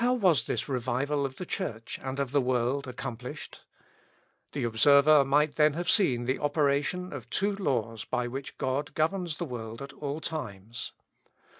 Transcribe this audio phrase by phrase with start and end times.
[0.03, 3.61] How was this revival of the Church and of the world accomplished?
[4.53, 9.37] The observer might then have seen the operation of two laws by which God governs
[9.37, 10.93] the world at all times.